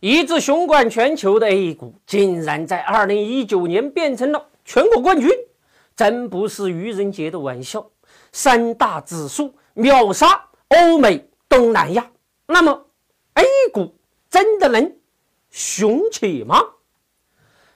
[0.00, 5.28] 一直雄冠全球的 A 股，竟然在二零一九年变成了全国冠军，
[5.96, 7.84] 真不是愚人节的玩笑。
[8.30, 12.08] 三大指数秒杀欧美、东南亚，
[12.46, 12.86] 那么
[13.34, 13.92] A 股
[14.30, 14.96] 真的能
[15.50, 16.62] 雄起吗？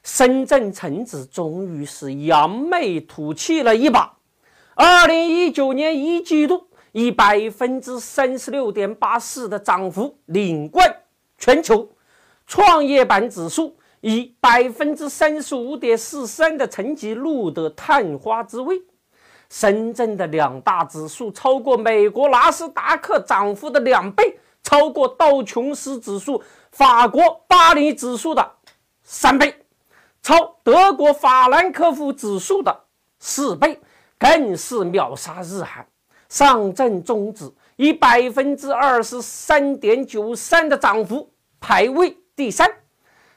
[0.04, 4.16] 深圳成指终于是扬眉吐气了一把，
[4.76, 11.02] 二零一九年一季度以百分之三十六点八四的涨幅领冠
[11.36, 11.88] 全球。
[12.46, 18.82] 创业板指数以百分之三十五点四三的成绩录得探花之位，
[19.48, 28.50] 深圳的两大指数超过美国纳斯达克涨幅的两倍，超过道琼斯指数、法国巴黎指数的
[29.02, 29.54] 三倍，
[30.22, 32.84] 超德国法兰克福指数的
[33.18, 33.80] 四倍，
[34.18, 35.86] 更是秒杀日韩。
[36.28, 41.30] 上证综指以百分之二十三点九三的涨幅
[41.60, 42.16] 排位。
[42.34, 42.66] 第三，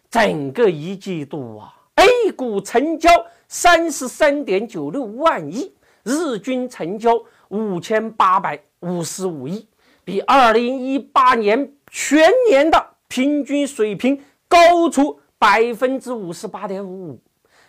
[0.10, 3.10] 整个一季度啊，A 股成交
[3.50, 9.68] 三十三点九六万亿，日均成交五千八百五十五亿，
[10.06, 17.22] 比二零一八年全年的平均水平高出百分之五十八点五五。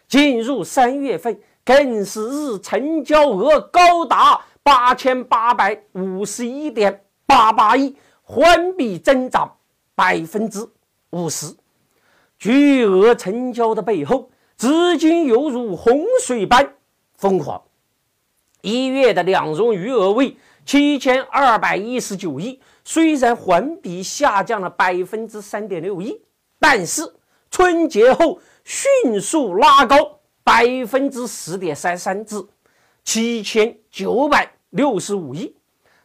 [0.06, 9.52] 进入三月份，更是日成交额高达八千八百五十一点八八亿，环比增长
[9.97, 10.64] 百分之。
[11.17, 11.56] 五十，
[12.39, 16.75] 巨额成交的背后，资金犹如洪水般
[17.14, 17.62] 疯狂。
[18.61, 26.20] 一月的两融余额为七千二百一十九亿，虽然环比下降了百分之三点六一，
[26.59, 27.03] 但是
[27.50, 32.44] 春节后迅速拉高百分之十点三三至
[33.05, 35.56] 七千九百六十五亿。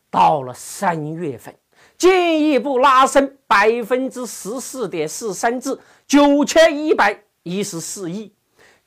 [0.09, 1.55] 到了三月份。
[2.01, 5.77] 进一步拉升百分之十四点四三至
[6.07, 8.33] 九千一百一十四亿，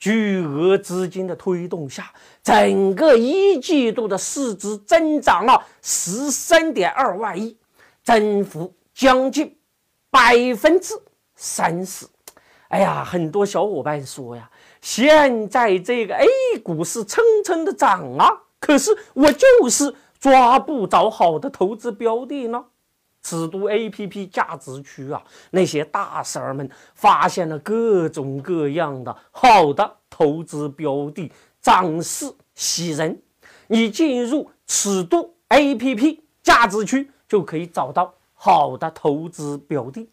[0.01, 2.13] 巨额资金的推动下，
[2.43, 7.57] 整个一季度的市值增长了十三点二万亿，
[8.03, 9.57] 增幅将近
[10.11, 10.93] 百分之
[11.37, 12.05] 三十。
[12.67, 14.51] 哎呀，很多小伙伴说呀，
[14.81, 16.27] 现在这个 A
[16.65, 18.29] 股是蹭蹭的涨啊，
[18.59, 22.65] 可是我就是抓不着好的投资标的呢。
[23.25, 25.21] 尺度 A P P 价值区啊，
[25.51, 33.19] 那些大神儿们发现了各种各样的好的投资标的，涨势喜人。
[33.67, 40.07] 你进入尺度 A P P 价值区，就可以找到好的投资标的。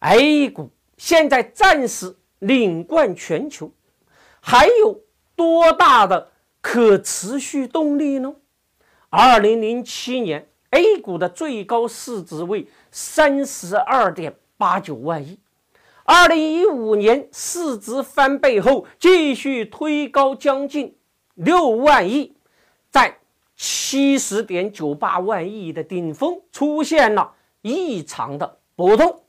[0.00, 3.72] A 股现在暂时领冠全球，
[4.40, 5.00] 还有
[5.34, 6.32] 多大的？
[6.60, 8.34] 可持续动力呢？
[9.10, 15.38] 二零零七年 A 股的最高市值为三十二点八九万亿，
[16.04, 20.94] 二零一五年市值翻倍后，继续推高将近
[21.34, 22.36] 六万亿，
[22.90, 23.16] 在
[23.56, 27.32] 七十点九八万亿的顶峰出现了
[27.62, 29.22] 异常的波动。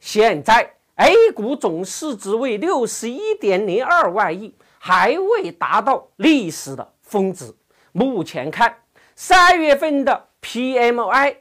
[0.00, 4.54] 现在 A 股总市值为六十一点零二万亿。
[4.84, 7.54] 还未达到历史的峰值。
[7.92, 8.76] 目前看，
[9.14, 11.36] 三月份的 PMI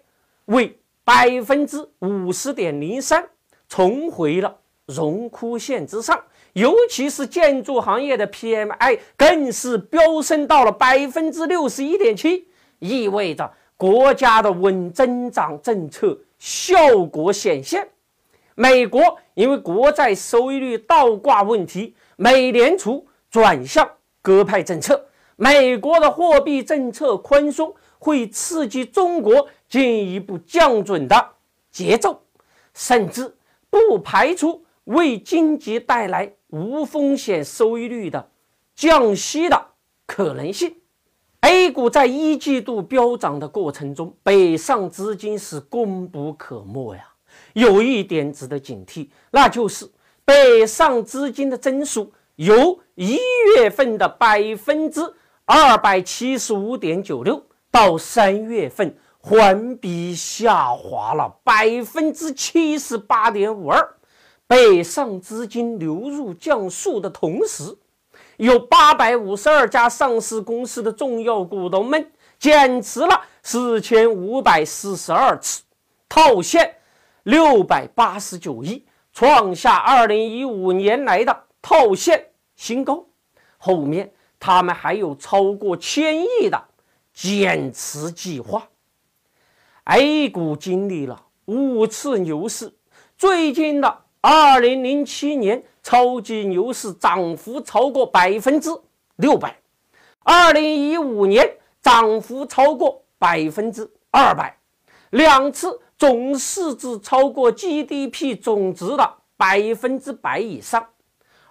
[0.45, 3.27] 为百分之五十点零三，
[3.67, 6.23] 重回了荣枯线之上。
[6.53, 12.47] 尤其是建筑行业的 PMI 更是飙升到了百分之六十一点七，
[12.77, 17.89] 意味着国家的稳增长政策效果显现。
[18.53, 23.07] 美国因为国债收益率倒挂问题，美联储。
[23.31, 23.89] 转向
[24.21, 31.29] 鸽派政策，美国的货币政策宽松会刺激中国进一步降准的
[31.71, 32.21] 节奏，
[32.73, 33.33] 甚至
[33.69, 38.29] 不排除为经济带来无风险收益率的
[38.75, 39.67] 降息的
[40.05, 40.75] 可能性。
[41.39, 47.07] A 股在一季度飙涨的过程中，北上资金是功不可没呀。
[47.53, 49.89] 有一点值得警惕，那就是
[50.25, 52.11] 北上资金的增速。
[52.37, 53.17] 由一
[53.55, 55.01] 月份的百分之
[55.45, 63.95] 二百七十五点九六，到三月份环比下滑了百分之七十八点五二。
[64.45, 67.75] 北上资金流入降速的同时，
[68.37, 75.63] 有八百五十二家上市公司的重要股东们减持了四千五百四十二次，
[76.07, 76.75] 套现
[77.23, 82.27] 六百八十九亿，创下二零一五年来的套现。
[82.61, 83.03] 新高，
[83.57, 86.63] 后面他们还有超过千亿的
[87.11, 88.69] 减持计划。
[89.85, 92.71] A 股经历了五次牛市，
[93.17, 98.69] 最近的2007年超级牛市涨幅超过百分之
[99.15, 99.59] 六百
[100.25, 104.55] ，2015年涨幅超过百分之二百，
[105.09, 110.87] 两次总市值超过 GDP 总值的百分之百以上，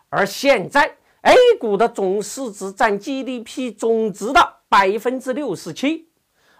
[0.08, 6.08] 而现在 A 股的总市值占 GDP 总值的百分之六十七。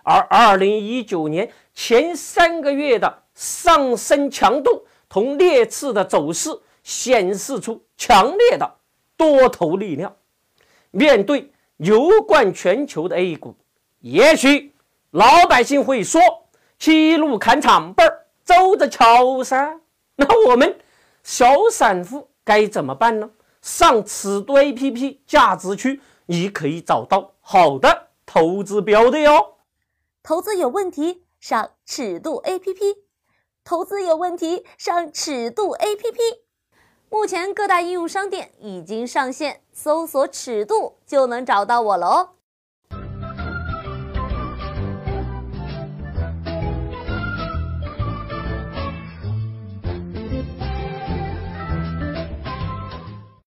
[0.02, 6.50] 而二零一九年前三个月的上升强度同列次的走势
[6.82, 8.76] 显示出强烈的
[9.16, 10.14] 多头力量。
[10.90, 13.54] 面对牛冠全球的 A 股，
[14.00, 14.74] 也许
[15.10, 16.20] 老百姓会说
[16.78, 19.78] ：“七路砍场辈儿，走着瞧噻。”
[20.16, 20.78] 那我们
[21.22, 23.30] 小散户该怎么办呢？
[23.62, 29.56] 上尺度 APP 价值区，你可以找到好的投资标的哟。
[30.22, 32.96] 投资有问题，上尺度 APP；
[33.64, 36.16] 投资有问题，上尺度 APP。
[37.08, 42.28] 目前各大应用商店已经上线，搜索“尺度”就能找到我了哦。